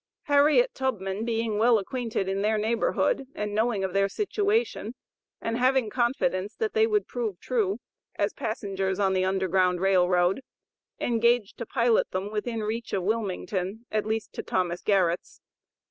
[0.23, 4.95] Harriet Tubman being well acquainted in their neighborhood, and knowing of their situation,
[5.39, 7.77] and having confidence that they would prove true,
[8.15, 10.41] as passengers on the Underground Rail Road,
[10.99, 15.39] engaged to pilot them within reach of Wilmington, at least to Thomas Garrett's.